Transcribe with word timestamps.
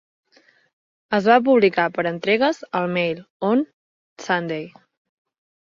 Es 1.17 1.27
va 1.31 1.35
publicar 1.49 1.85
per 1.99 2.07
entregues 2.13 2.63
al 2.81 2.89
Mail 2.97 3.23
on 3.53 3.63
Sunday. 4.27 4.69